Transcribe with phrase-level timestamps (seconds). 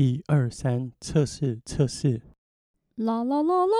[0.00, 2.22] 一二三，测试测试，
[2.94, 3.74] 啦啦啦啦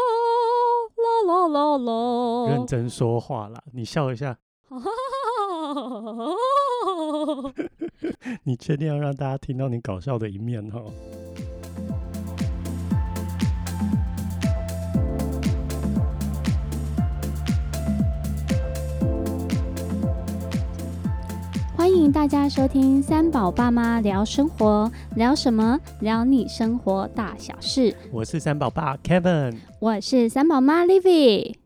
[0.97, 3.63] 啦啦啦啦，认真说话啦！
[3.73, 4.37] 你笑一下，
[8.43, 10.91] 你确定要让大家听到你搞笑的一面哦？
[22.09, 25.79] 迎大家收听三宝爸妈聊生活，聊什么？
[26.01, 27.95] 聊你生活大小事。
[28.11, 31.57] 我是三宝爸 Kevin，我是三宝妈 Livy。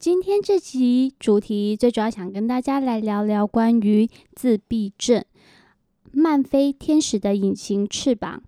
[0.00, 5.24] 今天这集主题最主要想跟大家来聊聊关于自闭症。
[6.10, 8.42] 漫飞天使的隐形翅膀，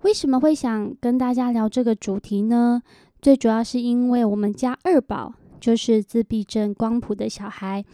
[0.00, 2.80] 为什么会想跟大家聊这个主题呢？
[3.20, 7.84] 最主要是因为我们家二宝就是自闭症光谱的小孩。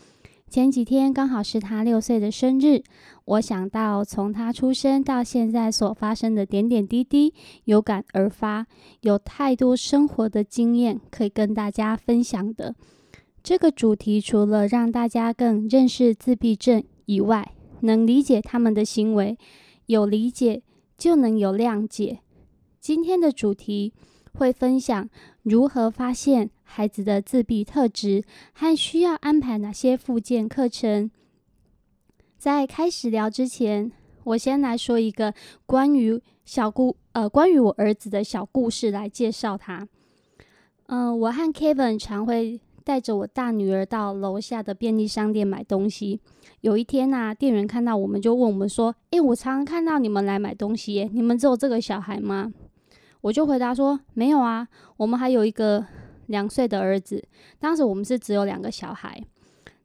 [0.55, 2.85] 前几天刚好是他六岁的生日，
[3.25, 8.65] 我想到从他出生到现在所发生的点点滴滴，有感而发，
[9.01, 12.77] 有太多生活的经验可以跟大家分享的。
[13.43, 19.37] 这个主题除了让大家更认识自闭症以外，能理解他们的行为，
[19.87, 20.63] 有理解
[20.97, 22.21] 就能有谅解。
[22.81, 23.93] 今天的主题
[24.33, 25.11] 会分享
[25.43, 26.51] 如何发现。
[26.65, 31.11] 孩子的自闭特质和需要安排哪些附件课程？
[32.37, 33.93] 在开始聊之前，
[34.25, 35.33] 我先来说一个
[35.65, 39.87] 关于小故呃关于我儿子的小故事来介绍他。
[40.87, 46.21] 嗯，我和 Kevin 常会带着我大女儿到楼下的便利商店买东西。
[46.61, 52.53] 有一天呐，店员看到我们就问我们说：“诶，我常常看到你们来买东西，耶，你们只有这个小孩吗？”
[53.23, 55.87] 我就回答说：“没有啊，我们还有一个。”
[56.27, 57.23] 两岁的儿子，
[57.59, 59.23] 当时我们是只有两个小孩。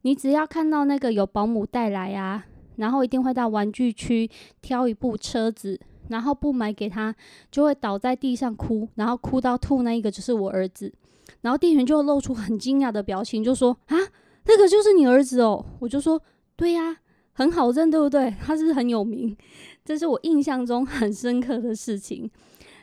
[0.03, 2.45] 你只要看到那个有保姆带来啊，
[2.77, 4.29] 然后一定会到玩具区
[4.61, 7.13] 挑一部车子，然后不买给他，
[7.51, 10.93] 就会倒在地上哭，然后哭到吐那一个就是我儿子。
[11.41, 13.97] 然后店员就露出很惊讶的表情，就说：“啊，
[14.45, 16.21] 那个就是你儿子哦。”我就说
[16.55, 16.97] ：“对呀，
[17.33, 18.33] 很好认，对不对？
[18.41, 19.35] 他是很有名，
[19.83, 22.31] 这是我印象中很深刻的事情。”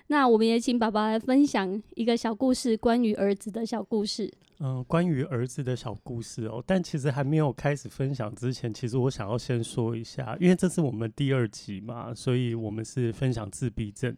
[0.09, 4.33] 那我们也请爸爸来分享一个小故事，关于儿子的小故事。
[4.61, 6.63] 嗯，关于儿子的小故事哦。
[6.65, 14.17] 但其实还没有开始分享之前，其实我想要先说一下，因为这是我们第二集嘛，所以我们是分享自闭症。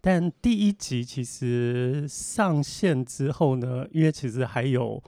[0.00, 5.00] 但第一集其实上线之后呢，因为其实还有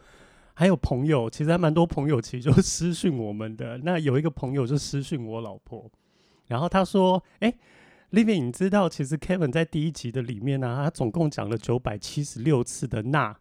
[0.54, 3.78] 还有朋友，其实还蛮多朋友其实就 私讯我们的。
[3.78, 5.90] 那有一个朋友就私讯我老婆，
[6.46, 7.52] 然后他说：“哎。”
[8.12, 13.36] Living，你知道其实 Kevin 在第一集的里面呢，他总共讲了九百七十六次的“娜”。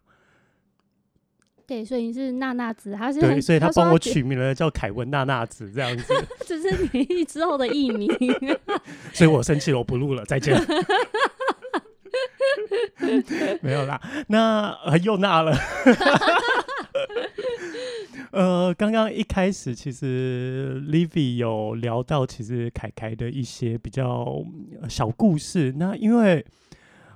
[1.66, 6.14] 对，所以你是娜娜子，他是对，所以他帮我取名了叫凯文娜娜子这样子。
[6.46, 8.08] 这是你之后的艺名。
[9.12, 10.56] 所以我生气了，我不录了，再见。
[13.62, 15.56] 没有啦，那又娜了。
[18.32, 24.44] 呃，刚刚一开始其实 Livy 有聊到，其实凯凯的一些比较
[24.88, 25.72] 小故事。
[25.76, 26.44] 那因为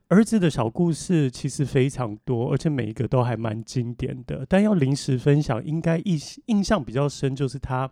[0.08, 4.44] 儿子的小故事其实非常多，而且每一个都还蛮经典的。
[4.48, 7.88] 但要临时分享，应该印印象比较深，就是他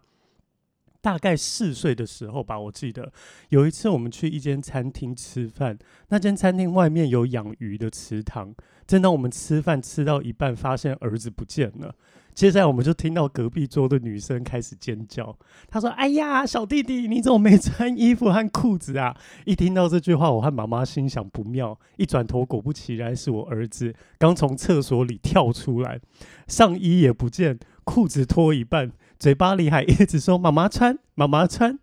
[1.00, 2.59] 大概四岁的时候吧。
[2.59, 3.12] 我记得
[3.50, 5.78] 有一次我们去一间餐厅吃饭，
[6.09, 8.53] 那间餐厅外面有养鱼的池塘。
[8.84, 11.94] 正当我们吃饭吃到一半，发现儿子不见了。
[12.34, 15.37] 接下来我们就听到隔壁桌的女生开始尖叫。
[15.69, 21.78] 她说：“哎呀，小弟弟，你怎么没穿衣服和裤子啊？”一听到这句话，我和妈妈心想不妙。
[21.97, 26.00] 一转头，果不其然是我儿子刚从厕所里跳出来，
[26.48, 31.78] 上衣也不见，裤子脱一半，嘴巴里还一直说：“妈妈穿，妈妈穿。”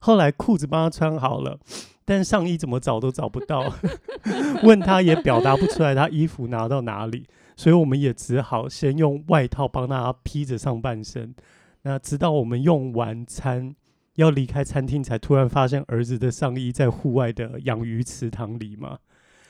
[0.00, 1.58] 后来裤子帮他穿好了，
[2.06, 3.70] 但上衣怎么找都找不到，
[4.64, 7.26] 问他也表达不出来，他衣服拿到哪里。
[7.60, 11.34] 所以我们也只好先用外套帮他披着上半身。
[11.82, 13.74] 那直到我们用完餐
[14.14, 18.96] 要离开餐厅，才突然发现儿子的上衣在户外的养鱼池塘里嘛。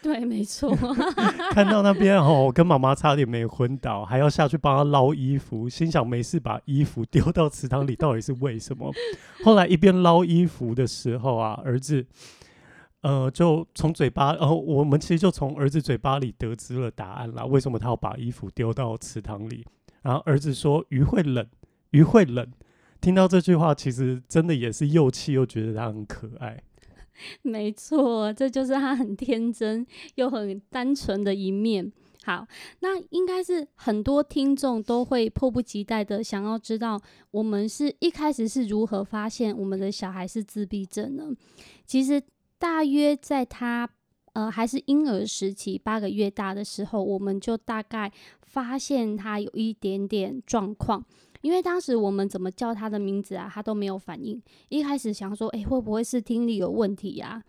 [0.02, 0.74] 对，没错。
[1.54, 5.68] 看到那边哦，我跟妈妈差点没昏倒，还要下去帮他捞衣服。
[5.68, 8.92] 心想没事，把衣服丢到池塘里，到底是为什么？
[9.44, 12.04] 后来一边捞衣服的时候啊，儿子。
[13.02, 17.46] 呃，就从嘴巴，然后我们其实就从儿子嘴巴里得知了答案啦。
[17.46, 19.64] 为什么他要把衣服丢到池塘里？
[20.02, 21.46] 然后儿子说：“鱼会冷，
[21.92, 22.46] 鱼会冷。”
[23.00, 26.62] 听到这句话，其实真的也是又气又觉得他很可爱。
[27.40, 29.86] 没错，这就是他很天真
[30.16, 31.90] 又很单纯的一面。
[32.24, 32.46] 好，
[32.80, 37.00] 那应该是很多听众都会迫不及待的想要知道，
[37.30, 41.24] 我们是一开始是如何发现我们的小孩是自闭症呢？
[41.86, 42.22] 其实。
[42.60, 43.88] 大约在他
[44.34, 48.12] 呃还是婴儿时期八个月大的时候，我们就大概
[48.42, 51.04] 发现他有一点点状况。
[51.40, 54.40] 因为当时我们怎么叫他的名字啊，他都没有反应。
[54.68, 57.42] 一开始想说，诶，会不会是听力有问题呀？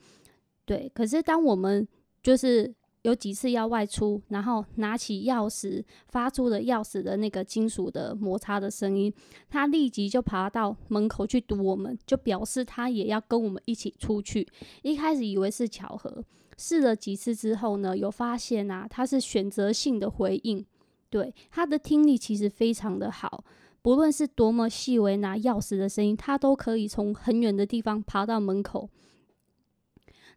[0.64, 1.86] 对，可是当我们
[2.24, 2.74] 就是
[3.04, 9.12] 有几次要外出，然后拿起钥匙发出的钥匙的那个金属的摩擦的声音，
[9.50, 14.48] 他立即就爬到门口去堵我们，就表示他也要跟我们一起出去。
[14.84, 16.24] 一开始以为是巧合，
[16.58, 20.64] 试了几次之后呢，有发现啊，他是选择性的回应，
[21.10, 23.44] 对他的听力其实非常的好。
[23.82, 28.88] 不论是多么细微拿钥匙的声音，他都可以从很远的地方爬到门口。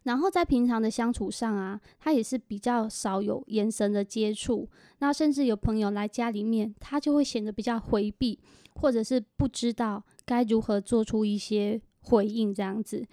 [0.05, 4.67] 然后在平常的相处上啊，他也是比较少有眼神的接触。
[4.99, 8.39] 那甚至有朋友来家里面，他就会显得比较回避，
[8.75, 13.05] 或者是不知道该如何做出一些回应这样子。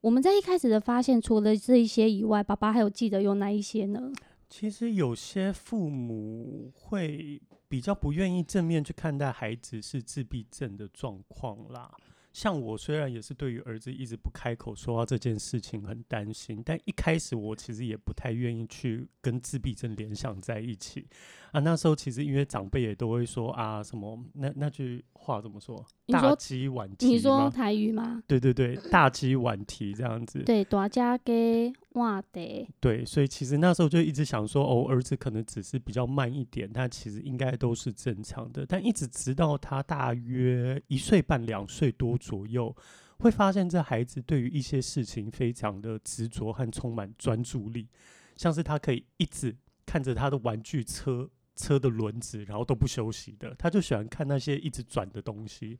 [0.00, 4.12] 我们在一开始的发现，除了这一些以外，爸爸还有记得有哪一些呢？
[4.48, 7.42] 其实有些父母会。
[7.68, 11.92] 比较不愿意正面去看待孩子是自闭症的状况啦。
[12.36, 21.06] 像我虽然也是对于儿子一直不开口说话这件事情很担心，但一开始我其实也不太愿意去跟自闭症联想在一起。
[21.52, 21.60] 啊。
[21.60, 25.84] 那时候其实因为长辈也都会说啊什么那那句话怎么说？
[26.08, 28.22] 大鸡晚啼你说台语吗？
[28.26, 30.38] 对对对，大鸡晚啼这样子。
[30.44, 32.68] 对，大家给哇的。
[32.80, 38.64] 对，所以其实那时候就一直想说，哦，儿子可能只是比较慢一点，但其实应该都是正常的。
[38.64, 42.74] 但一直直到他大约一岁半、两岁多左右，
[43.18, 47.88] 会发现这孩子对于一些事情非常的执着和充满专注力，
[48.36, 51.28] 像是他可以一直看着他的玩具车。
[51.56, 55.76] 车的轮子，然后都不休息的，他就喜欢看那些一直转的东西，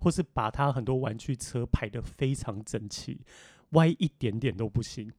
[0.00, 3.20] 或是把他很多玩具车排得非常整齐，
[3.70, 5.10] 歪一点点都不行。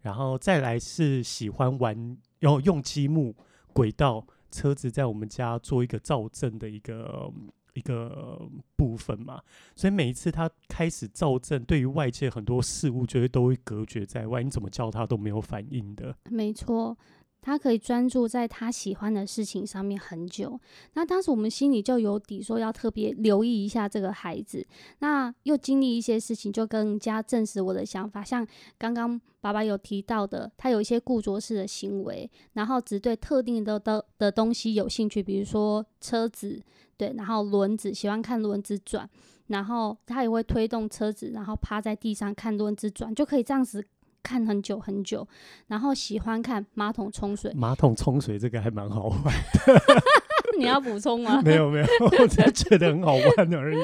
[0.00, 3.36] 然后再来是喜欢玩，然后用积木
[3.74, 7.30] 轨道车子在我们家做一个造证的一个
[7.74, 9.42] 一个部分嘛，
[9.76, 16.16] 所以每一次他开始造证，对于外界很多事物，觉得都会隔绝在外，你怎么叫他都没有反应的。
[16.30, 16.96] 没错。
[17.42, 20.58] 他可以专注在他喜欢的事情上面很久。
[20.94, 24.66] 那当时我们心里就有底，说要特别留意一下这个孩子。
[24.98, 28.22] 那又经历一些事情，就更加证实我的想法。
[28.22, 28.46] 像
[28.78, 36.62] 刚刚爸爸有提到的，他有一些固着式的行为，然后只对特定的的的东西有兴趣，比如说车子，
[36.96, 39.08] 对，然后轮子，喜欢看轮子转，
[39.46, 43.84] 然后他也会推动车子，然后趴在地上看轮子转，就可以这样子。
[44.22, 45.26] 看很久很久，
[45.66, 47.52] 然后喜欢看马桶冲水。
[47.54, 49.80] 马桶冲水这个还蛮好玩的。
[50.58, 51.40] 你要补充吗？
[51.42, 53.78] 没 有没有， 我只是觉得很好玩而已。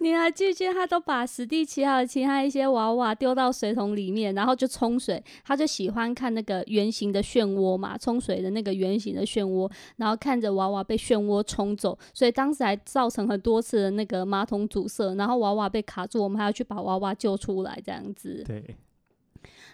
[0.00, 5.22] 你还记不记得他都把史蒂奇还有其他一些娃娃丢到水桶里面，然后就冲水。
[5.44, 11.96] 他就喜欢看那个圆形的漩涡嘛，冲水的那个圆形的漩涡，然后看着娃娃被漩涡冲走。
[12.14, 18.42] 所以当时还造成很多次的那个马桶阻塞，然后娃娃被卡住，我们还要去把娃娃救出来，这样子。
[18.46, 18.76] 对。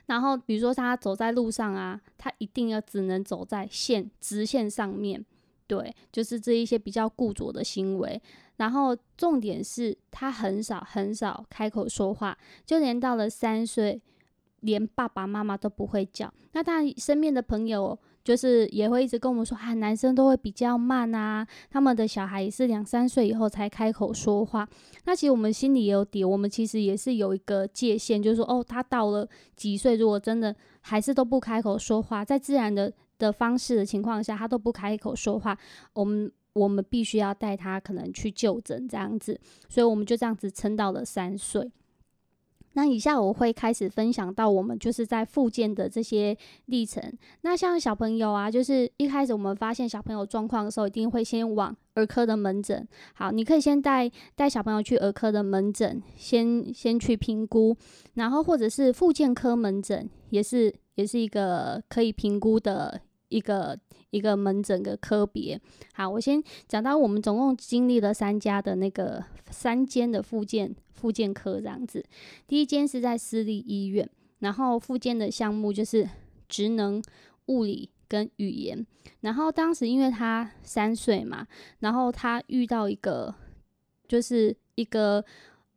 [0.06, 5.25] 然后，比如说他走在路上啊，他一定要只能走在线直线上面，
[5.67, 8.21] 对，就是这一些比较固着的行为。
[8.56, 14.01] 然后重点是他很少很少开口说话，就连到了三岁，
[14.61, 16.33] 连爸爸妈妈都不会叫。
[16.53, 17.99] 那他身边的朋友。
[18.25, 24.66] 就是也会一直跟我们说啊，男生都会比较慢啊，他们的小孩也是两三岁以后才开口说话。
[25.04, 35.57] 那其实我们心里也有底，我们其实也是有一个界限，就是说哦，他到了几岁，如果真的还是都不开口说话，在自然的的方式的情况下，他都不开口说话，
[35.93, 39.38] 我们我们必须要带他可能去就诊这样子，
[39.69, 41.71] 所以我们就这样子撑到了三岁。
[42.75, 47.02] 那以下我会开始分享到我们就是在复健的这些历程。
[47.40, 52.87] 那像小朋友啊，就是一开始我们发现小朋友状况的时候，一定会先往儿科的门诊。
[53.14, 57.76] 好，你可以先带带小朋友去儿科的门诊，先先去评估，
[58.14, 63.00] 然后或者是复健科门诊，也是也是一个可以评估的
[63.35, 63.76] 一个。
[64.11, 65.61] 一个门诊的科别，
[65.93, 72.00] 好，我先讲到我们总共经历了三家的那个三间的复健复健科这样子。
[72.47, 76.09] 第一间是在私立医院，然后复健的项目就是
[76.49, 77.03] 职能、
[77.47, 78.87] 物理跟语言。
[79.23, 81.45] 然后当时因为他三岁嘛，
[81.81, 83.35] 然后他遇到一个
[84.07, 85.25] 就是一个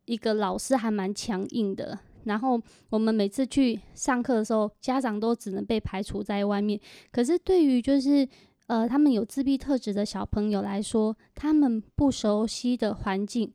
[0.06, 1.98] 一个老师还蛮强硬的。
[2.28, 6.80] 然后我们每次去上课的时候，家长都只能被排除在外面。
[7.12, 8.28] 可是对于就是
[8.68, 13.52] 呃他们有自闭特质的小朋友来说，他们不熟悉的环境，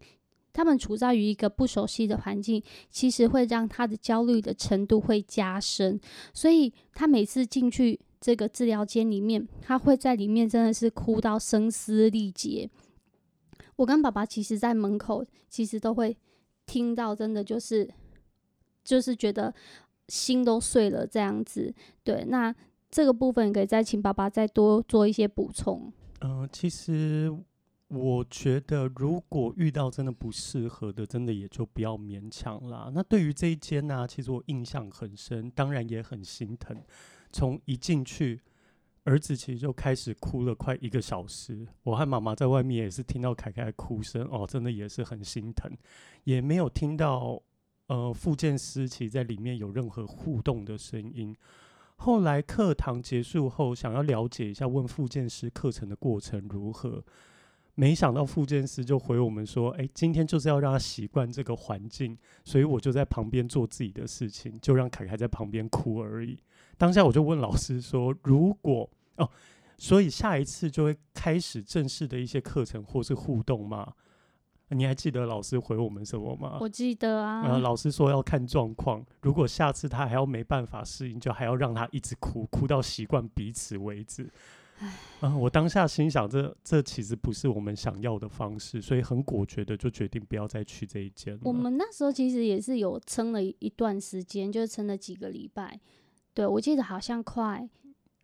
[0.52, 6.00] 他们处在于一个不熟悉的环境，其实会让他的焦虑的程度会加深。
[6.32, 12.70] 所以他每次进去这个治疗间里面，他会在里面真的是哭到声嘶力竭。
[13.76, 16.16] 我跟爸爸其实，在门口其实都会
[16.66, 17.88] 听到，真的就是
[18.84, 19.54] 就是觉得
[20.08, 21.74] 心都碎了这样子。
[22.02, 22.54] 对，那
[22.90, 25.92] 这个部分可以再请爸爸再多做一些补充。
[26.20, 27.32] 嗯，其实。
[27.94, 32.90] 我觉得，如果遇到真的不适合的，真的也就不要勉强啦。
[32.94, 36.82] 那对于这一间呢，其实我印象很深，当然也很心疼。
[37.30, 38.40] 从一进去，
[39.04, 41.68] 儿子其实就开始哭了快一个小时。
[41.82, 45.70] 我和妈妈在外面也是听到凯凯的哭声，哦，真的也是很心疼。
[46.24, 47.42] 也没有听到
[47.88, 51.36] 呃，复健师其实在里面有任何互动的声音。
[51.96, 57.04] 后来课堂结束后，想要了解一下，问复健师课程的过程如何。
[57.74, 66.38] 没想到复健师就回我们说：“哎，今天就是要让他习惯这个环境，所以我就在旁边做自己的事情，就让凯凯在旁边哭而已。”
[66.76, 69.28] 当下我就问老师说：“如果哦，
[69.78, 73.94] 所以下一次就会开始正式的一些课程或是互动吗？
[74.72, 77.42] 你还记得老师回我们什么吗？”我记得啊。
[77.42, 84.30] 呃，老师说要看状况，如果下次他还要没办法适应，就还要让他一直哭，哭到习惯彼此为止。
[85.20, 91.38] 嗯，我当下心想，这这其实不是我们想要的方式，所以很果决的就决定不要再去这一间。
[91.42, 95.78] 我们那时候其实也是有撑了一段时间，就是撑了几个礼拜。
[96.34, 97.68] 对我记得好像快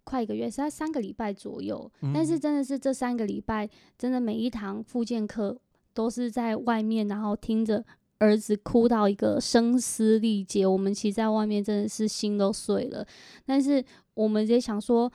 [0.02, 1.88] 快一个月，是在三个礼拜左右。
[2.12, 5.56] 但是真的是这三个礼拜，真的每一堂复健课
[5.98, 7.84] 都是在外面，然后听着
[8.18, 10.64] 儿子哭到一个声嘶力竭。
[10.64, 13.04] 我们其实在外面真的是心都碎了，
[13.44, 15.10] 但是我们也想说。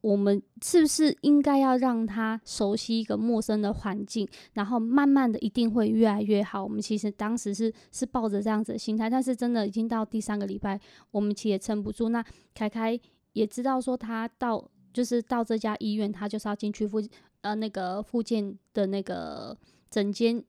[0.00, 6.62] 我们是不是应该要让他熟悉一个陌生的环境，然后慢慢的一定会越来越好？
[6.62, 12.10] 我们其实当时是是抱着这样子的心态，但是真的已经到第三个礼拜，我们其实也撑不住。
[12.10, 12.98] 那凯凯
[13.32, 17.02] 也知道说他到就是到这家医院，他就是要进去复
[17.40, 19.54] 呃那个复健的那个
[19.90, 20.44] 诊间，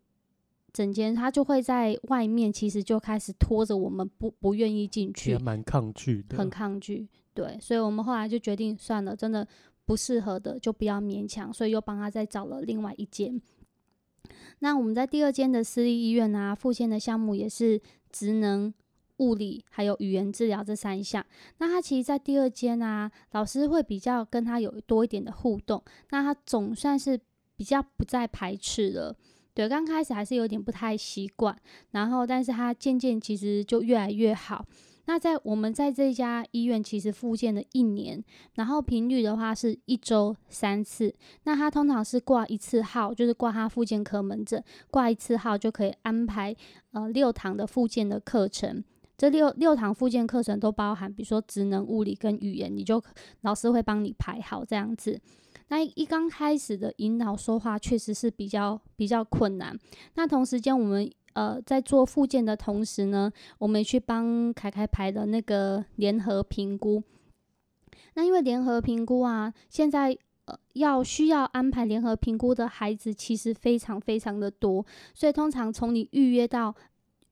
[0.73, 7.07] 整间他就会在外面，其实就开始拖着我们不不愿意进去，也蛮抗拒的，很抗拒。
[7.33, 9.47] 对，所以我们后来就决定算了，真的
[9.85, 13.41] 不适合的就不要勉强，所以又帮他再找了另外一间。
[14.59, 17.81] 那我们在第二间的私立医院啊，复健的项目也是
[18.11, 18.73] 职能、
[19.17, 21.25] 物理还有语言治疗这三项。
[21.59, 27.17] 那他其实，在第二间啊，老师会比较跟他有多一点的互动，那他总算是
[27.55, 29.15] 比较不再排斥了。
[29.59, 31.53] 对，刚开始还是有点不太习惯，
[31.91, 34.65] 然后但是他渐渐其实就越来越好。
[35.03, 38.23] 那在我们在这家医院其实复健了一年，
[38.53, 41.13] 然后频率的话是一周三次。
[41.43, 46.55] 那他通常是挂一次号，就是挂他复健科门诊，挂一次号就可以安排
[46.91, 48.81] 呃六堂的复健的课程。
[49.17, 53.03] 这六六堂复健课程都包含，比如说职能、物理跟语言，你就
[53.41, 55.19] 老师会帮你排好这样子。
[55.69, 59.75] 那一刚开始的引导说话确实是比较比较困难。
[60.15, 61.09] 那同时间我们。
[61.33, 67.01] 呃，在做复健的同时呢，我们去帮凯凯排的那个联合评估。
[68.15, 74.83] 那因为联合评估啊，现在呃要需要安排联合评估的孩子其实非常非常的多，
[75.13, 76.75] 所以通常从你预约到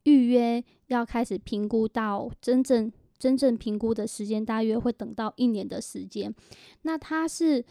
[0.03, 6.33] 预约要开始评估到真正真正评估的时间，大约会等到一年的时间。
[6.83, 7.65] 那他是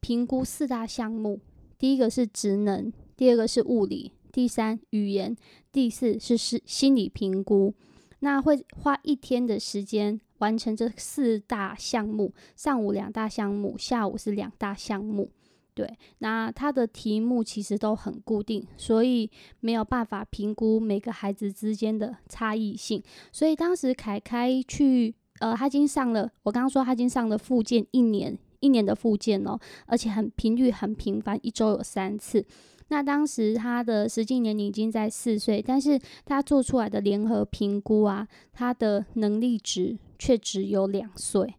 [0.00, 1.40] 评估四大项目，
[1.78, 4.12] 第一个是职能，第二个是物理。
[4.32, 5.34] 第三，语言；
[5.72, 7.74] 第四是是心理评估。
[8.20, 15.30] 那会花一天的时间完成这四大项目，上午两大项目，下午是两大项目。
[15.74, 19.28] 对，那它的题目其实都很固定，所以
[19.58, 23.02] 没有办法评估每个孩子之间的差异性。
[23.32, 32.46] 所以当时凯凯去，呃，他已经上了，我刚刚说他已经上了复健一年，一年的复健哦，而且很频率很频繁，一周有三次。
[32.88, 41.54] 那当时他的实际年龄已经在四岁，但是他做出来的联合评估啊，他的能力值却只有两岁。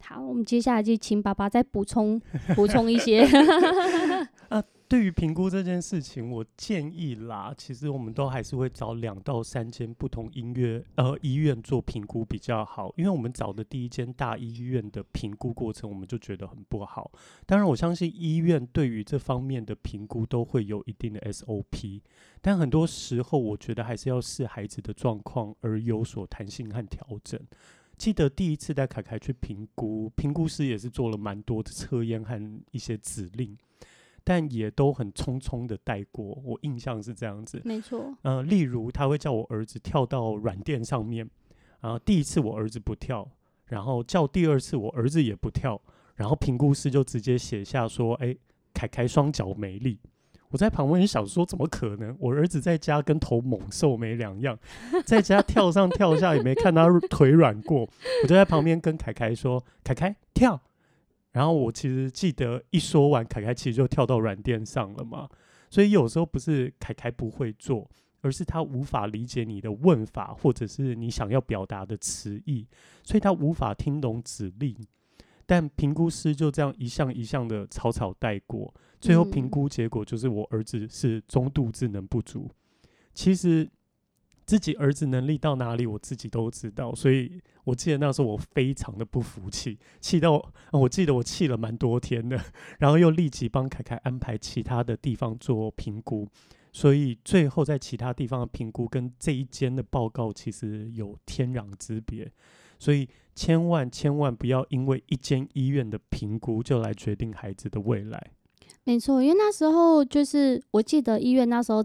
[0.00, 2.20] 好，我们接下来就请爸爸再补充
[2.54, 3.26] 补充一些。
[4.88, 17.12] 对于评估这件事情，我建议啦，其实我们都还是会找两到三间不同音乐呃医院做评估比较好，因为我们找的第一间大医院的评估过程，我们就觉得很不好。
[17.44, 22.00] 当然，我相信医院对于这方面的评估都会有一定的 SOP，
[22.40, 27.38] 但很多时候我觉得还是要视孩子的状况而有所弹性和调整。
[27.98, 32.40] 记得第一次带凯凯去评估，评估师也是做了蛮多的测验和
[32.70, 33.54] 一些指令。
[34.28, 36.38] 但也都很匆匆的带过。
[36.44, 37.62] 我印象是这样子。
[37.64, 38.14] 没错。
[38.20, 41.26] 呃，例如他会叫我儿子跳到软垫上面，
[41.80, 43.26] 然后第一次我儿子不跳，
[43.64, 45.80] 然后叫第二次我儿子也不跳，
[46.14, 48.36] 然后评估师就直接写下说：“哎，
[48.74, 49.98] 凯凯双脚没力。”
[50.52, 52.14] 我在旁边想说，怎么可能？
[52.20, 54.58] 我儿子在家跟头猛兽没两样，
[55.06, 57.88] 在家跳上跳下也没看他腿软过。
[58.22, 60.60] 我就在旁边跟凯凯说：“凯凯跳。”
[61.38, 65.28] 然后我其实记得一说完，凯凯其实就跳到软垫上了嘛。
[65.70, 67.88] 所以有时候不是凯凯不会做，
[68.22, 72.66] 而是他无法理解你的问法，或者是你想要表达的词义，
[73.04, 74.76] 所以他无法听懂指令。
[75.46, 82.50] 但评估师就这样一项一项的草草带过，最后评估结果就是我儿子是中度智能不足。
[83.14, 83.70] 其实
[84.44, 92.40] 自己儿子能力到哪里，我自己都知道，所以我记得那时候我非常的不服气，气到我记得我气了蛮多天的，
[92.80, 96.26] 然后又立即帮凯凯安排其他的地方做评估，
[96.72, 102.32] 所以最后在其他地方的评估跟这一间的报告其实有天壤之别。
[102.78, 108.30] 所以千万千万不要因为一间医院的评估就来决定孩子的未来。
[108.84, 111.84] 没错，因为那时候就是我记得医院那时候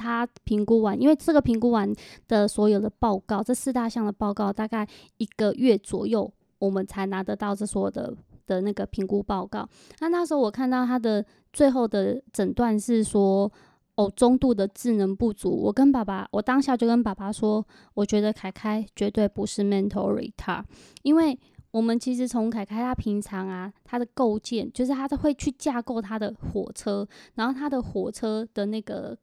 [0.00, 1.92] 他评估完，因为这个评估完
[2.26, 4.88] 的所有的报告，这四大项的报告大概
[5.18, 8.14] 一个月左右，我们才拿得到这所有的
[8.46, 9.68] 的那个评估报告。
[10.00, 13.52] 那那时候我看到他的最后的诊断是说。
[13.96, 15.50] 哦，中度的智能不足。
[15.50, 20.64] 我跟爸爸，我当下就跟爸爸说，我觉得凯凯绝对不是 mental retard，
[21.02, 21.38] 因为
[21.70, 29.14] 我们其实从凯凯他平常啊，他的构建就是他都会去架构他的火车，然后他的火车的那个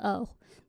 [0.00, 0.26] 呃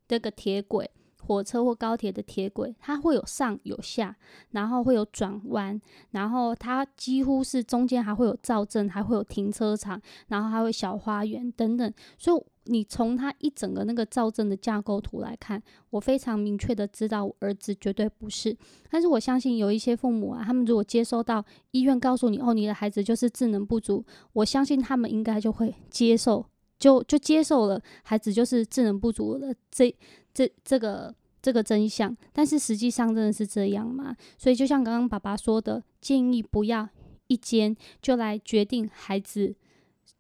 [0.10, 0.90] 那个铁轨，
[1.24, 4.16] 火车或高铁的铁轨，它会有上有下，
[4.52, 5.80] 然后会有转弯，
[6.12, 12.44] 然后它几乎是中间还会有造镇，还会有停车场，然后还会小花园等等，所以。
[12.66, 18.56] 你从他一整个那个造证的架构图来看，我非常明确的知道我儿子绝对不是。
[18.88, 26.46] 但是我相信有一些父母啊，他们如果接收到医院告诉你哦，你的孩子就是智能不足，我相信他们应该就会接受，
[26.82, 29.96] 就就接受了孩子就是智能不足的这
[30.34, 32.18] 这这个这个真相。
[32.34, 34.18] 但是实际上真的是这样吗？
[34.38, 36.90] 所以就像刚刚爸爸说的，建议不要
[37.28, 39.56] 一间就来决定孩子。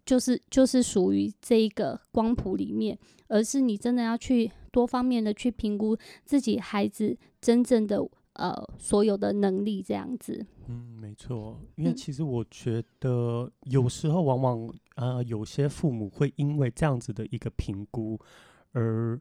[0.03, 2.97] 就是就是属于这一个光谱里面，
[3.27, 5.95] 而是你真的要去多方面的去评估
[6.25, 7.99] 自己孩子真正的
[8.33, 10.45] 呃所有的能力这样子。
[10.67, 18.19] 嗯，没错，因为其实我觉得有时候往往呃有些父母会因为这样子的一个评估
[18.71, 19.19] 而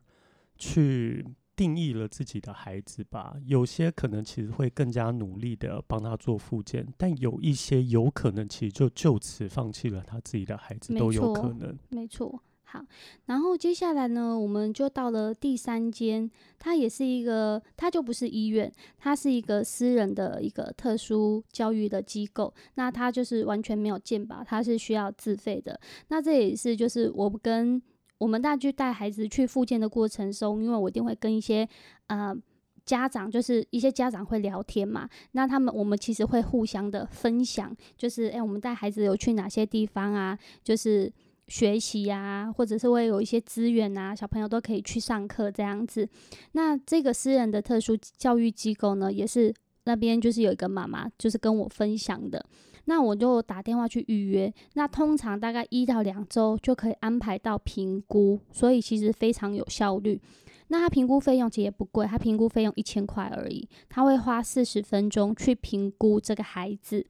[0.57, 1.27] 去。
[1.57, 11.79] 定义了自己的孩子吧，有些可能其实会更加努力的帮他做复健，但有一些有可能其实就就此放弃了他自己的孩子都有可能。
[11.91, 12.85] 没错，好，
[13.27, 25.81] 然后接下来呢，我们就到了第三间，它也是一个，它就不是医院，它是一个私人的一个特殊教育的机构，那它就是完全没有健保，它是需要自费的。
[26.09, 27.83] 那这也是就是我跟。
[28.21, 31.67] 我们大家去带孩子去复健的过程中，因为我一定会跟一些
[32.09, 32.37] 呃
[32.85, 40.39] 家长，就是一些家长会聊天嘛，那他们我们其实会互相的分享，就是诶，我们带孩子有去哪些地方啊？
[40.63, 41.11] 就是
[41.51, 46.09] 学习啊，或者是会有一些资源啊，小朋友都可以去上课这样子。
[46.53, 49.53] 那这个私人的特殊教育机构呢，也是
[49.85, 52.47] 那边就是有一个妈妈，就是跟我分享的。
[52.85, 60.21] 那我就打电话去预约，那通常大概一到两周就可以安排到评估，所以其实非常有效率。
[60.69, 67.05] 那他评估费用其实也不贵，他评估费用一千块而已，他会花四十分钟去评估这个孩子，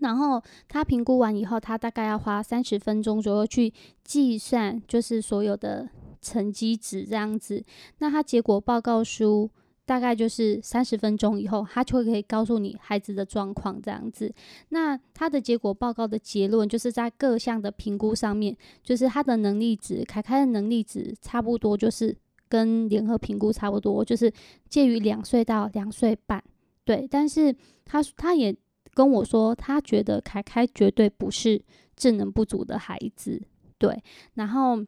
[0.00, 3.72] 然后他评估完以后，他大概要花三十分钟左右去
[4.04, 5.88] 计算，就是所有的
[6.20, 7.64] 成绩值这样子。
[7.98, 9.50] 那他结果报告书。
[9.88, 14.30] 大概就是三十分钟以后，他就可以告诉你孩子的状况这样子。
[14.68, 22.14] 那他的结果报告的结论，就是在各项的评估上面，就是他的能力值，凯凯的能力值差不多，就是
[22.50, 24.30] 跟联合评估差不多，就是
[24.68, 26.44] 介于两岁到两岁半。
[26.84, 27.56] 对，但是
[27.86, 28.54] 他他也
[28.98, 31.62] 跟我说，他觉得凯凯绝对不是
[31.94, 33.40] 智能不足的孩子。
[33.78, 34.02] 对，
[34.34, 34.84] 然后。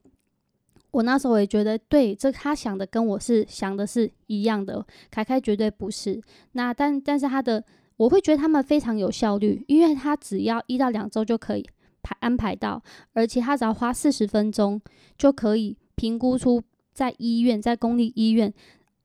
[0.92, 4.84] 我那时候也觉得，对，这他想的跟我是想的是一样的。
[5.08, 6.20] 凯凯绝对不是。
[6.54, 7.64] 那但但是他的，
[7.96, 11.64] 我会觉得他们非常有效率，因为他只要一到两周就可以
[12.02, 14.82] 排安排到，而且他只要花四十分钟
[15.16, 16.60] 就可以评估出
[16.92, 18.52] 在医院，在公立医院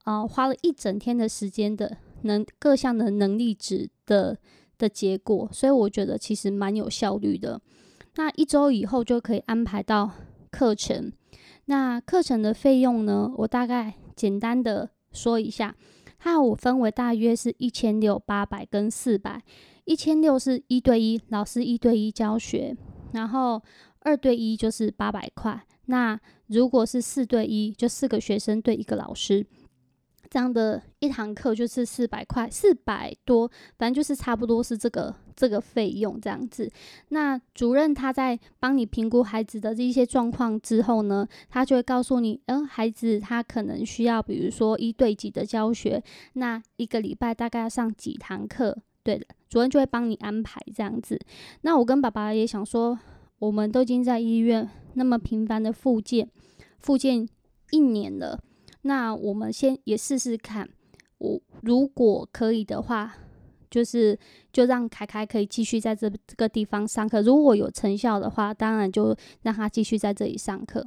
[0.02, 4.36] 啊花了一整天的时间的能各项的能力值的
[4.78, 7.60] 的结果，所以我觉得其实蛮有效率的。
[8.16, 10.10] 那一周以后就可以安排到
[10.50, 11.12] 课程。
[11.66, 13.30] 那课程的费用呢？
[13.38, 15.74] 我大概简单的说一下，
[16.18, 19.42] 它我分为大约是一千六、八百跟四百。
[19.84, 22.76] 一千六是一对一，老师一对一教学，
[23.12, 23.62] 然后
[24.00, 25.64] 二对一就是八百块。
[25.86, 29.46] 那如果是四对一，就四个学生对一个老师。
[30.30, 36.70] 这样的一堂课就是四百块，四百多，反正就是差不多是这个这个费用这样子。
[37.08, 46.02] 那主任他在帮你评估孩子的这些状况之后呢，他就会告诉你，嗯，孩子他可能需要，比如说一对几的教学，
[46.34, 51.20] 那一个礼拜大概要上几堂课，对的，主任就会帮你安排这样子。
[51.62, 52.98] 那我跟爸爸也想说，
[53.38, 56.28] 我们都已经在医院那么频繁的复健，
[56.80, 57.28] 复健
[57.70, 58.40] 一年了。
[58.86, 60.68] 那我们先也试试看，
[61.18, 63.14] 我如果可以的话，
[63.68, 64.16] 就是
[64.52, 67.20] 就让凯凯可以继续在这这个地方上课。
[67.20, 70.86] 如果有成效的话，当然就让他继续在这里上课。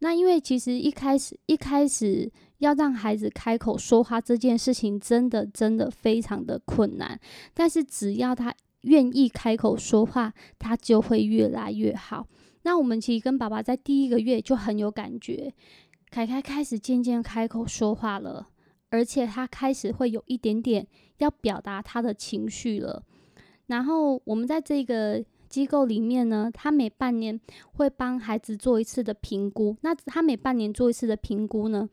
[0.00, 7.18] 那因为其实一开始一开始要让孩子开口说话这件事情，真的真的非常的困难。
[7.54, 12.26] 但是只要他愿意开口说话，他就会越来越好。
[12.62, 15.54] 那我们其实跟爸爸在第一个月就很有感觉。
[16.10, 18.48] 凯凯开始渐渐开口说话了，
[18.88, 20.86] 而且他开始会有一点点
[21.18, 23.02] 要表达他的情绪了。
[23.66, 27.38] 然后我们在这个机构里面呢，他每半年
[27.74, 29.76] 会帮孩子做一次的评估。
[29.82, 31.88] 那他每半年做一次的评估呢，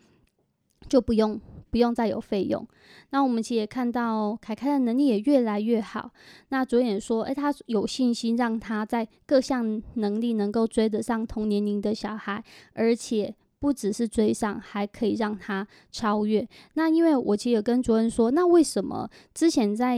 [0.87, 2.65] 就不用不用再有费用。
[3.09, 6.11] 那我们其实也看到凯凯的能力也越来越好。
[6.49, 12.41] 那主演说，诶，他有信心让他在各项能力能够追得上同年龄的小孩，
[12.73, 13.35] 而且。
[13.65, 16.47] 不只是追上，还可以让他超越。
[16.75, 19.97] 那因为我其实有跟主任说，那为什么之前在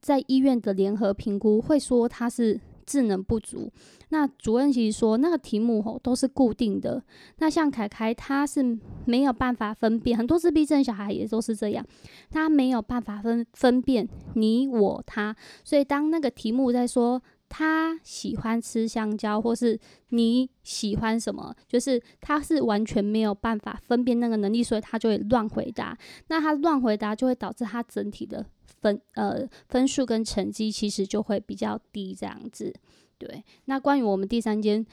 [0.00, 3.70] 在医院的联合评估会说他是智能不足？
[4.08, 7.02] 那主任其实说那个题目吼都是固定的。
[7.36, 11.84] 那像凯凯他是没有办法分辨，很多自闭症小孩也都是这样，
[12.30, 17.22] 他没有办法分分辨你我他，所以当那个题目在说。
[17.48, 19.78] 他喜欢吃香蕉，或是
[20.08, 21.54] 你喜欢什么？
[21.68, 25.96] 就是他是完全没有办法分辨那个能力，所以他就会乱回答。
[26.28, 28.44] 那他乱回答就会导致他整体的
[28.80, 32.74] 分呃分数跟成绩其实就会比较低，这样子。
[33.18, 33.44] 对。
[33.66, 34.84] 那关于我们第三间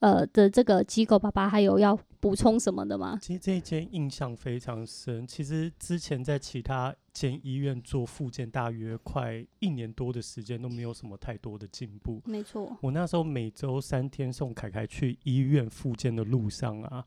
[0.00, 3.18] 呃的这个机构，爸爸还有要补充什么的吗？
[3.22, 5.26] 其实这一间印象非常深。
[5.26, 6.94] 其实之前在其他。
[7.12, 12.22] 间医院做复健大约快一年多的时间都没有什么太多的进步。
[12.24, 17.04] 没错，我那时候每周三天送凯凯去医院复健的路上啊，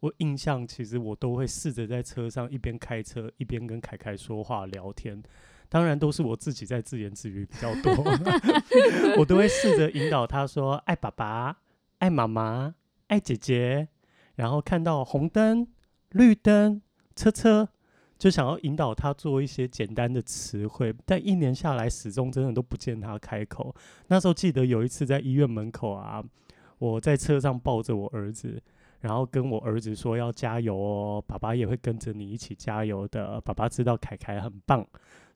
[0.00, 5.20] 我印象其实我都会试着在车上一边开车一边跟凯凯说话聊天，
[5.70, 7.90] 当然都是我自己在自言自语比较多。
[9.16, 11.56] 我都会试着引导他说爱爸爸、
[11.98, 12.74] 爱妈妈、
[13.08, 13.88] 爱姐姐，
[14.34, 15.66] 然后看到红灯、
[16.10, 16.82] 绿灯、
[17.14, 17.68] 车车。
[18.18, 23.72] 就想要引导他做一些简单的词汇，但一年下来始终真的都不见他开口。
[24.08, 26.20] 那时候记得有一次在医院门口啊，
[26.78, 28.60] 我在车上抱着我儿子，
[28.98, 33.40] 然后跟我儿子说要加油哦，爸爸也会跟着你一起加油的。
[33.42, 34.84] 爸爸知道凯凯很棒。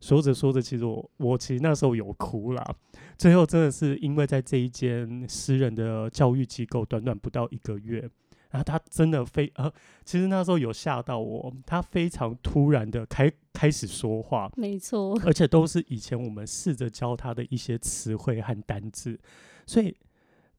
[0.03, 2.77] 说着说着，其实我我其实那时候有哭了。
[3.17, 8.11] 最后真的是因为在这一间私人的教育机构，短短不到一个月。
[8.51, 9.73] 然后他真的非呃，
[10.05, 19.19] 其实那时候有吓到我，他非常突然的开开始说话，没错，而且都是以前我们试着教他的一些词汇和单字，
[19.67, 19.97] 所以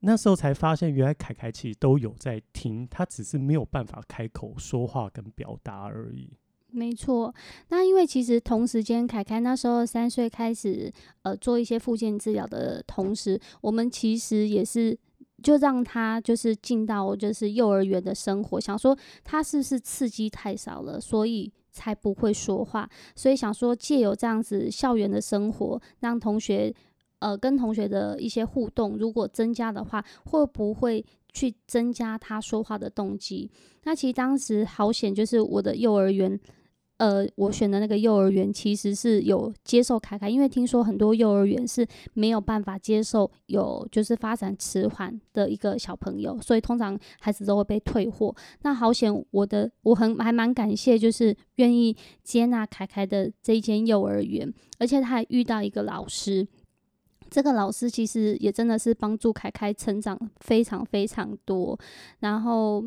[0.00, 6.32] 那时候才发现，原来凯凯其实都有在听，他只是没有办法开口说话跟表达而已。
[6.74, 7.32] 没错，
[7.68, 14.98] 那因为其实同时间，凯凯那时候三岁开始呃做一些复健治疗的同时，我们其实也是。
[15.42, 22.88] 就让他就是进到就是幼儿园的生活，想说他是不是刺激太少了，所以才不会说话。
[23.14, 26.74] 所以想说借由这样子校园的生活，让同学
[27.18, 33.50] 呃跟同学的一些互动，如果增加的话，会不会去增加他说话的动机？
[33.82, 36.40] 那其实当时好险，就是我的幼儿园。
[37.04, 48.34] 呃，我选的那个幼儿园其实是有接受凯凯，因为听说很多幼儿园是没有办法接受有就是发展迟缓的一个小朋友，所以通常孩子都会被退货。
[48.62, 56.48] 那好险，我的我很还蛮感谢，就是愿意接纳凯凯的这一间幼儿园，而且他还遇到一个老师，
[57.28, 61.78] 这个老师其实也真的是帮助凯凯成长非常非常多。
[62.20, 62.82] 然后，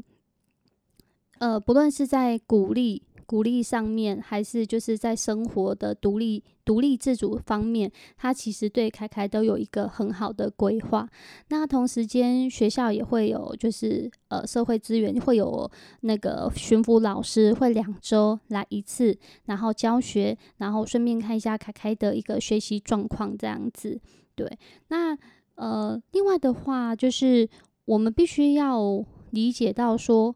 [1.38, 3.04] 呃，不论是在鼓励。
[3.28, 11.08] 鼓励上面，还是就是在生活的独立、独立自主方面，他其实对凯凯都有一个很好的规划。
[11.50, 15.70] 那同时间学校也会有，就是呃社会资源会有
[16.02, 24.00] 那个巡抚老师会两周来一次，然后教学，然后顺便看一下凯凯的一个学习状况这样子。
[24.36, 24.50] 对，
[24.88, 25.18] 那
[25.56, 27.50] 呃另外的话就是
[27.84, 30.34] 我们必须要理解到说。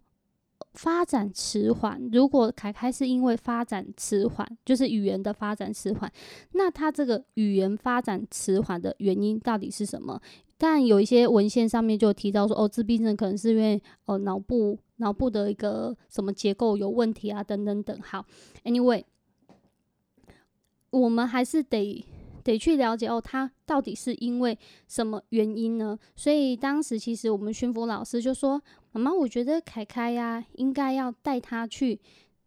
[0.74, 6.12] 发展迟缓，如果凯凯是因为发展迟缓，就是语言的发展迟缓，
[6.54, 10.22] 那他这个语言发展迟缓的原因到底是什么？
[10.58, 18.00] 但有一些文献上面就提到说，哦，自闭症可能是因为哦脑部脑部的一个什么结构有问题啊，等等等。
[18.02, 18.26] 好
[18.64, 19.04] ，Anyway，
[20.92, 22.06] 我们还是得。
[22.42, 25.98] 得去了解哦，他到底是因为什么原因呢？
[26.16, 32.00] 所以当时其实我们巡抚老师就说：“妈妈，我觉得凯凯呀，应该要带他去，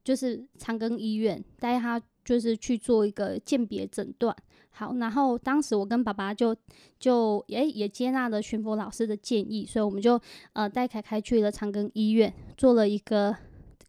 [0.02, 4.34] 就是长庚医院，带他就是去做一个鉴别诊断。”
[4.76, 6.56] 好，然后当时我跟爸爸就
[6.98, 10.20] 就也也接纳了巡抚老师的建议，所以我们就
[10.52, 13.36] 呃带凯凯去了长庚医院，做了一个。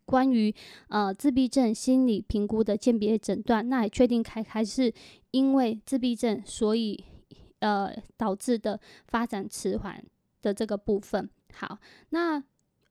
[0.05, 0.53] 关于
[0.89, 4.93] 呃自闭症心理评估的鉴别诊断，那也确定凯凯是
[5.31, 7.03] 因为自闭症，所以
[7.59, 10.03] 呃导致的发展迟缓
[10.41, 11.29] 的这个部分。
[11.53, 11.77] 好，
[12.09, 12.41] 那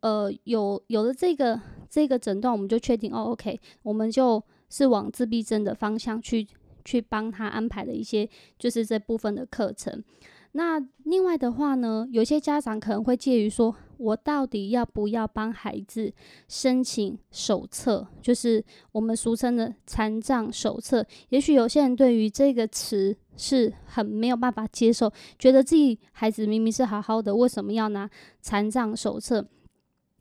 [0.00, 6.46] 呃有有了这个这个诊断，我们就确定哦，OK，我们就是往自闭症的方向去
[6.85, 10.03] 去帮他安排的一些就是这部分的课程。
[10.56, 16.12] 那另外的话呢，有些家长可能会介于说，我到底要不要帮孩子
[16.46, 21.04] 申请手册，就是我们俗称的残障手册。
[21.30, 28.08] 也许有些人对于这个词是很没有办法接受，觉得自己孩子明明是好好的，为什么要拿
[28.40, 29.44] 残障手册？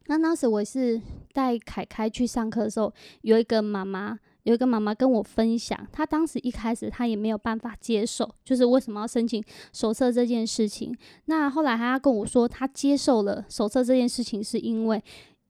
[0.07, 0.99] 那当时我是
[1.31, 2.91] 带凯凯去上课的时候，
[3.21, 4.17] 有一个妈妈。
[4.43, 10.95] 有一个妈妈跟我分享，她当时一开始她也没有办法接受，就是为什么要申请手册这件事情。
[11.25, 15.03] 那后来她跟我说，她接受了手册这件事情，是因为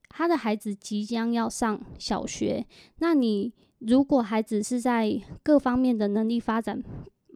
[0.08, 2.64] 她的孩子即将要上小学。
[2.98, 6.82] 那你如果孩子是在各方面的能力发展，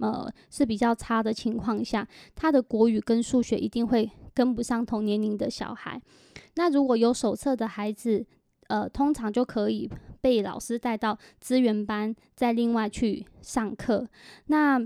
[0.00, 6.00] 呃是比较差的情况下，他的国语跟数学一定会跟不上同年龄的小孩。
[6.54, 8.24] 那如果有手册的孩子，
[8.68, 14.08] 呃，通常就可以被老师带到资源班，再另外去上课。
[14.46, 14.80] 那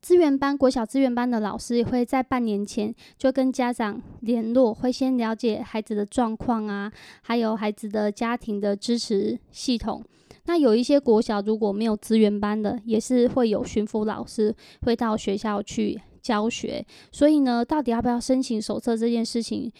[0.00, 10.04] 资源班、国小资源班的老师也会在半年前就跟家长联络，会先了解孩子的状况啊，还有孩子的家庭的支持系统。
[10.44, 16.86] 那有一些国小如果没有资源班的，也是会有巡抚老师会到学校去教学。
[17.10, 19.72] 所以呢，到底要不要申请手册这件事情？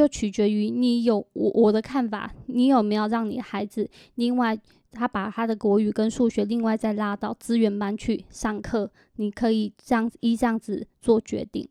[0.00, 4.58] 就取决于你有我我的看法，你有没有让你孩子另外
[4.92, 11.68] 他把他的国语跟数学另外再拉到资源班去上课，你可以这样依这样子做决定。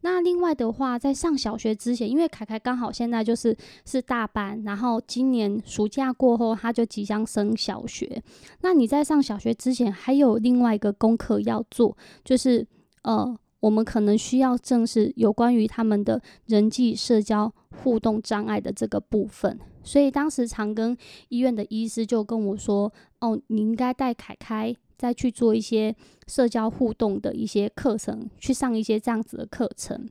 [0.00, 8.20] 那另外的话，在上小学之前，因为凯凯刚好现在就是是大班，然后今年暑假过后他就即将升小学。
[8.62, 12.66] 那你在上小学之前，还有另外一个功课要做，就是
[13.04, 13.38] 呃。
[13.60, 20.96] 我们可能需要正视有关于他们的人际社交互动障碍的这个部分，所以当时长庚
[21.28, 25.94] 医院的医师就跟我说：“哦，你应该带凯凯再去做一些
[26.26, 30.08] 社交互动的一些课程，去上一些这样子的课程。”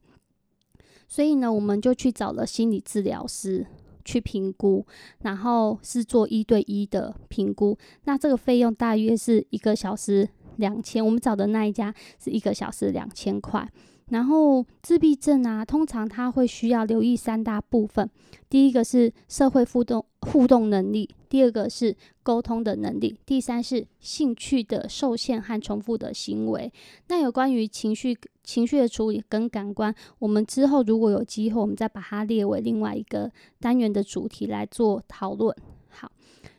[1.07, 3.65] 所以呢，我们就去找了心理治疗师
[4.05, 4.85] 去评估，
[5.21, 7.75] 然后是做一对一的评估。
[8.03, 10.29] 那这个费用大约是一个小时。
[10.59, 11.93] 两千，我们找的那一家
[12.23, 13.67] 是一个小时两千块。
[14.09, 18.09] 然后自闭症啊，通常他会需要留意三大部分：
[18.49, 26.73] 第一个是社会互动互动能力，第二个是沟通的能力，第三是兴趣的受限和重复的行为。
[27.09, 35.55] 那有关于情绪情绪的处理跟感官，我们之后如果有机会，我们再把它列为另外一个单元的主题来做讨论。
[35.87, 36.11] 好，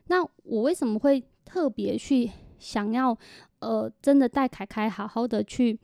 [0.06, 3.18] 那我为什么会特别去想要？
[3.60, 5.78] 呃，真的带凯凯好好的去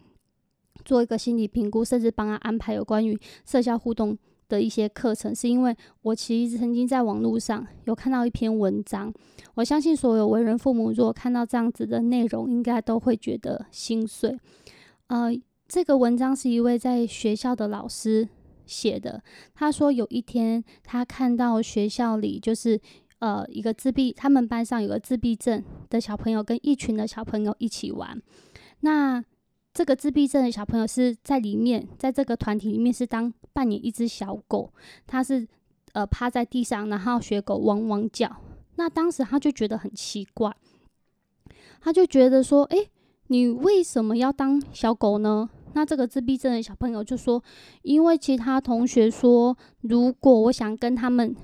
[0.84, 4.16] 做一个心理评估，甚至帮他安排有关于社交互动
[4.48, 9.12] 的一些课程，是因为我其实曾经在网络上有看到一篇文章。
[9.54, 14.38] 我相信所有为人父母，如果看到这样子的内容，应该都会觉得心碎。
[15.08, 15.30] 呃，
[15.68, 18.28] 这个文章是一位在学校的老师
[18.64, 19.22] 写的，
[19.54, 22.80] 他说有一天他看到学校里就是。
[23.26, 25.60] 呃，一个自闭，他们班上有个自闭症
[25.90, 28.22] 的小朋友跟一群的小朋友一起玩。
[28.82, 29.20] 那
[29.74, 34.72] 这个自闭症的小朋友是在里面，在这个团体里面是当扮演一只小狗，
[35.08, 35.44] 他是
[35.92, 38.30] 呃趴在地上，然后学狗汪汪叫。
[38.76, 40.54] 那当时他就觉得很奇怪，
[41.80, 42.88] 他就觉得说：“诶，
[43.26, 47.42] 你为什么要当小狗呢？”那这个自闭症的小朋友就说
[47.82, 51.34] ：“因为其他同学说，如果我想跟他们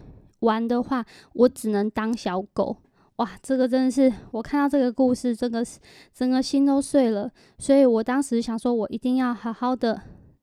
[0.43, 2.77] 玩的话，我只能当小狗。”
[3.17, 5.79] 哇，这个真的是我看到这个故事，真的是
[6.15, 7.31] 整个心都碎了。
[7.59, 10.01] 所以我当时想说，我一定要好好的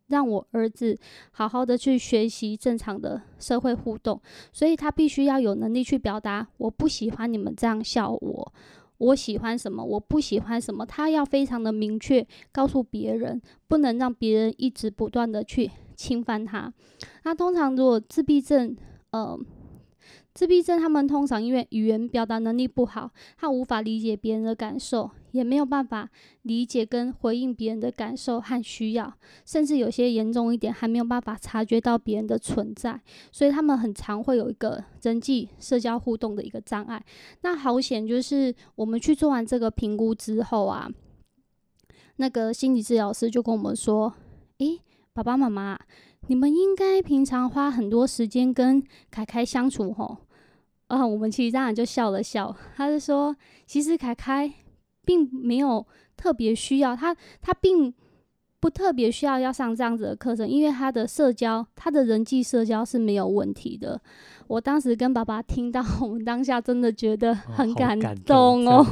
[0.08, 0.98] 让我儿子
[1.32, 4.22] 好好的去学习正常的社会互动，
[4.54, 8.54] 所以他必须要有能力去表达，我不喜欢你们这样笑我。
[9.00, 16.72] 我喜欢什么，我不喜欢什么，他要非常的明确告诉别人，不能让别人一直不断的去侵犯他。
[17.24, 18.78] 那通常如果自闭症，
[19.10, 19.38] 呃。
[20.40, 26.10] 自闭症，他们通常因为语言表达能力不好，他无法理解别人的感受，也没有办法
[26.44, 33.02] 理解跟回应别人的感受和需要，甚至有些严重一点，还没有办法察觉到别人的存在，
[33.34, 37.04] 所以他们很常会有一个人际社交互动的一个障碍。
[37.42, 40.90] 那好险，就是我们去做完这个评估之后啊，
[42.16, 44.14] 那个心理治疗师就跟我们说
[44.60, 44.80] ：“诶，
[45.12, 45.78] 爸爸妈妈，
[46.28, 50.20] 你们应该平常花很多时间跟凯凯相处，吼。”
[50.90, 52.56] 啊，我们其实当然就笑了笑。
[52.76, 54.52] 他是说，其实凯凯
[55.06, 55.86] 并没有
[56.18, 57.94] 特别需要他，他并
[58.60, 64.02] 不特别需要要上这样子的课程，因为他的社交，他的人际社交是没有问题的。
[64.48, 68.84] 我当时跟爸爸听到，我们当下真的觉得很感动哦。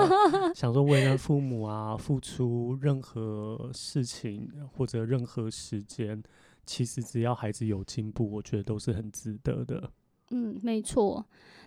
[0.54, 6.22] 想说为人父母啊，付出任何事情或者任何时间，
[6.66, 9.90] 其实只要孩子有进步，我觉得都是很值得的。
[10.30, 11.24] 嗯，没错。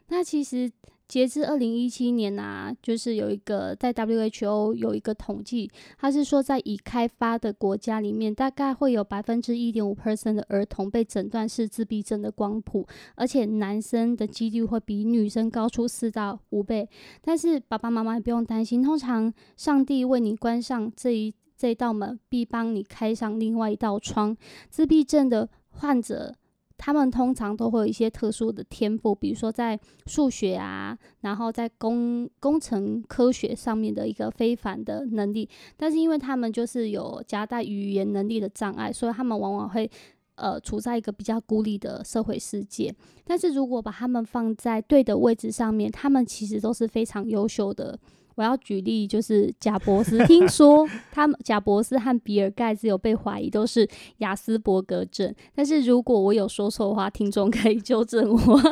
[0.07, 0.69] 那其实
[1.07, 16.87] 截至二零一七年啊，就是有一个在 WHO 有一个统计，它是说在已开发的国家里面，大概会有百分之一点五 percent 的儿童被诊断是自闭症的光谱，而且男生的几率会比女生高出四到五倍。
[17.21, 24.35] 但是爸爸妈妈也不用担心，通常上帝为你关上这一这一道门，必帮你开上另外一道窗。
[24.69, 26.35] 自闭症的患者。
[26.83, 35.47] 他们通常都会有一些特殊的天赋，比如说在数学啊，然后在工工程科学上面的一个非凡的能力。
[35.77, 39.87] 但是因为他们就是有夹带语言能力的障碍，所以他们往往会
[40.33, 42.91] 呃处在一个比较孤立的社会世界。
[43.23, 47.99] 但是如果把他们放在对的位置上面，他们其实都是非常优秀的。
[48.35, 50.25] 我要举例，就是贾博士。
[50.25, 58.61] 听说他们贾博士和比尔盖茨有被怀疑都是雅斯伯格症，但是如果我有说错的话，听众可以纠正我。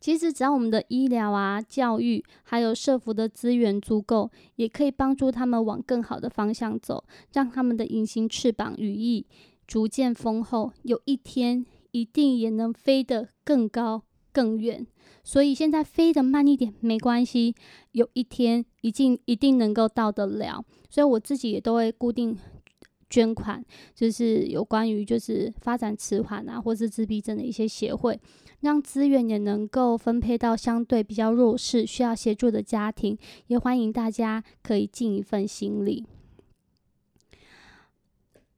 [0.00, 9.26] 其实只要我们的医疗啊、教育还有社福的资源足够，也可以帮助他们往更好的方向走，让他们的隐形翅膀羽翼
[9.66, 14.86] 逐渐丰厚，有一天一定也能飞得更高更远。
[15.22, 17.54] 所以现在飞得慢一点没关系，
[17.92, 20.64] 有一天一定一定能够到得了。
[20.88, 22.36] 所以我自己也都会固定
[23.10, 23.62] 捐款，
[23.94, 28.18] 就是有关于就是发展迟缓啊，或是自闭症的一些协会，
[28.60, 33.18] 让资源也能够分配到相对比较弱势、需要协助的家庭。
[33.48, 36.06] 也欢迎大家可以尽一份心力。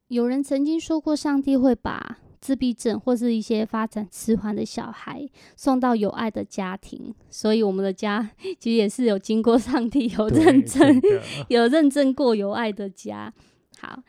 [0.07, 2.19] 有人曾经说过，上帝会把。
[2.43, 5.25] 自闭症或是一些发展迟缓的小孩
[5.55, 11.01] 送到有爱的家庭，所以我们的家 其实也是有经过上帝有认证、
[11.47, 13.33] 有认证过有爱的家。
[13.79, 14.03] 好，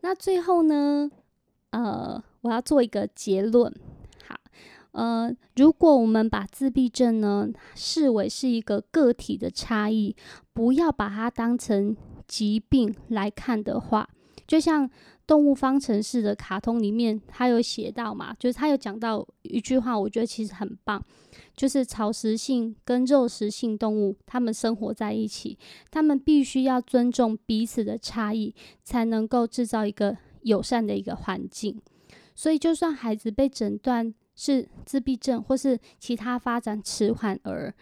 [0.00, 1.10] 那最后呢，
[1.72, 3.70] 呃，我要做一个结论。
[4.26, 4.34] 好，
[4.92, 10.16] 呃，如果我们把自闭症呢视为是一个个体的差异，
[10.54, 11.94] 不要把它当成
[12.26, 14.08] 疾病来看的话，
[14.46, 14.88] 就像。
[15.32, 21.02] 动物方程式的卡通里面，他有写到嘛，就是他有讲到一句话，我觉得其实很棒，
[21.56, 25.56] 就是草食性跟肉食性动物，它们生活在一起，
[25.90, 31.80] 它们必须要尊重彼此的差异，才能够制造一个友善的一个环境。
[32.34, 37.72] 所以，就算孩子被诊断是自闭症或是其他发展迟缓儿，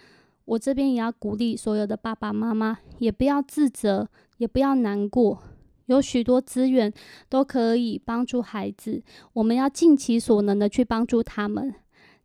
[0.44, 5.42] 我这边也要鼓励所有的爸爸妈妈，也不要自责，也不要难过。
[5.90, 6.92] 有许多资源
[7.28, 11.74] 都可以帮助孩子，我们要尽其所能的去帮助他们。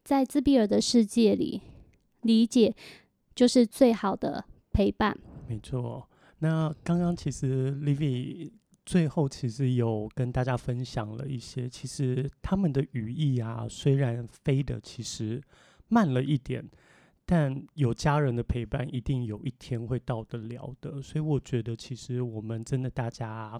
[0.03, 1.61] 在自闭儿的世界里，
[2.21, 2.75] 理解
[3.33, 5.17] 就是最好的陪伴。
[5.47, 6.07] 没错。
[6.39, 8.51] 那刚刚其实 Livy
[8.85, 15.41] 最后其实有跟大家分享了一些，其实他们的语义啊，虽然飞的其实
[15.87, 16.63] 慢了一点。
[17.25, 21.01] 但有家人的陪伴，一定有一天会到得了的。
[21.01, 23.59] 所以我觉得，其实我们真的大家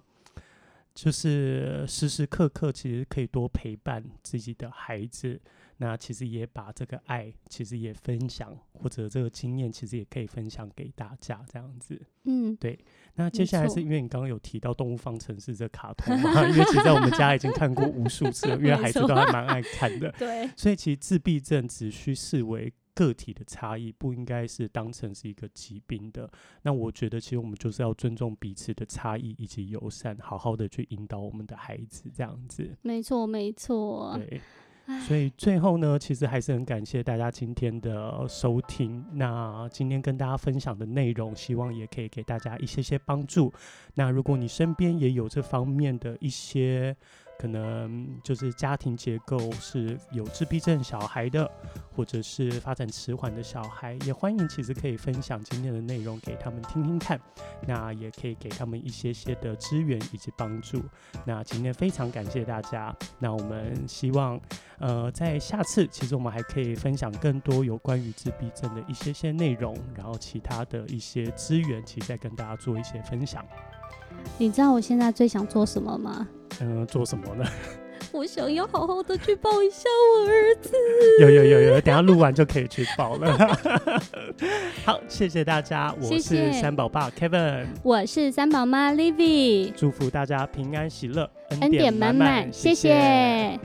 [0.94, 5.42] 就是时时刻刻其实可以多陪伴自己的孩子。
[5.78, 12.02] 那其实也把这个爱，其实也分享，或者这个经验，其实也可以分享给大家，这样子。
[12.24, 12.80] 嗯，对。
[13.16, 16.48] 那接下来是因为你刚刚有提到《动物方程式》这卡通嘛？
[16.48, 20.10] 因为其实在我们家已经看过无数次了，因为孩子 都还蛮爱看的。
[20.18, 20.50] 对。
[20.56, 26.28] 所以其实自闭症只需视为个体的差异，不应该是当成是一个疾病的。
[26.64, 32.76] 那我觉得，其实我们就是要尊重彼此的差异以及友善，好好的去引导我们的孩子，这样子。
[32.82, 34.18] 没错，没错。
[34.18, 34.42] 对。
[35.08, 39.04] 所以最后呢，其实还是很感谢大家今天的收听。
[39.14, 43.52] 那今天跟大家分享的内容，希望也可以给大家一些些帮助。
[43.96, 46.96] 那如果你身边也有这方面的一些，
[47.38, 51.50] 可能就是家庭结构是有自闭症小孩的，
[51.96, 57.20] 或者是发展迟缓的小孩，也欢迎其实可以分享今天的内容给他们听听看，
[57.68, 60.82] 那也可以给他们一些些的资源以及帮助。
[61.26, 64.40] 那今天非常感谢大家，那我们希望
[64.80, 73.46] 呃在下次其实我们还可以分享更多有关于自闭症的一些些内容，然后其他的一些资源，其实再跟大家做一些分享。
[74.38, 76.28] 你知道我现在最想做什么吗？
[76.62, 77.46] 嗯，做什么呢？
[78.12, 80.72] 我想要好好的去抱一下我儿子。
[81.20, 83.38] 有有有有，等下录完就可以去抱了。
[84.86, 91.30] 好，谢谢大家，我是三宝爸 Kevin，我是三宝妈 Livy，祝福大家平安喜乐，
[91.62, 93.60] 恩典满满，谢谢。